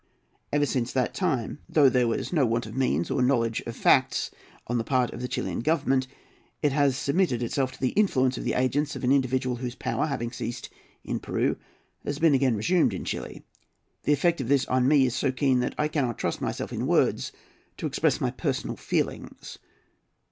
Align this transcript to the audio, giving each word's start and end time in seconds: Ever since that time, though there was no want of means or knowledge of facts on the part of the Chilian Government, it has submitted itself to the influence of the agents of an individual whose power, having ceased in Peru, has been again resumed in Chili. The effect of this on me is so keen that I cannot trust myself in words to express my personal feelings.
Ever 0.51 0.65
since 0.65 0.91
that 0.93 1.13
time, 1.13 1.59
though 1.69 1.87
there 1.87 2.07
was 2.07 2.33
no 2.33 2.43
want 2.43 2.65
of 2.65 2.75
means 2.75 3.11
or 3.11 3.21
knowledge 3.21 3.61
of 3.67 3.75
facts 3.75 4.31
on 4.65 4.79
the 4.79 4.83
part 4.83 5.11
of 5.13 5.21
the 5.21 5.27
Chilian 5.27 5.59
Government, 5.59 6.07
it 6.63 6.71
has 6.71 6.97
submitted 6.97 7.43
itself 7.43 7.73
to 7.73 7.79
the 7.79 7.89
influence 7.91 8.35
of 8.35 8.43
the 8.43 8.53
agents 8.55 8.95
of 8.95 9.03
an 9.03 9.11
individual 9.11 9.57
whose 9.57 9.75
power, 9.75 10.07
having 10.07 10.31
ceased 10.31 10.69
in 11.03 11.19
Peru, 11.19 11.55
has 12.03 12.17
been 12.17 12.33
again 12.33 12.55
resumed 12.57 12.95
in 12.95 13.05
Chili. 13.05 13.43
The 14.01 14.13
effect 14.13 14.41
of 14.41 14.47
this 14.47 14.65
on 14.65 14.87
me 14.87 15.05
is 15.05 15.13
so 15.13 15.31
keen 15.31 15.59
that 15.59 15.75
I 15.77 15.87
cannot 15.87 16.17
trust 16.17 16.41
myself 16.41 16.73
in 16.73 16.87
words 16.87 17.31
to 17.77 17.85
express 17.85 18.19
my 18.19 18.31
personal 18.31 18.77
feelings. 18.77 19.59